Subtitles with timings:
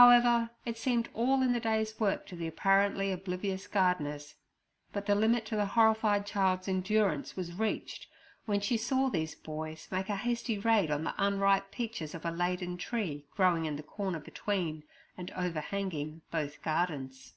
[0.00, 4.34] However, it seemed all in the day's work to the apparently oblivious gardeners.
[4.94, 8.06] But the limit to the horrified child's endurance was reached,
[8.46, 12.30] when she saw these boys make a hasty raid on the unripe peaches of a
[12.30, 14.84] laden tree growing in the corner between,
[15.18, 17.34] and overhanging, both gardens.